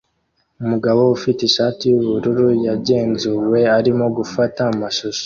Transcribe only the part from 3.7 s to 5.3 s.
arimo gufata amashusho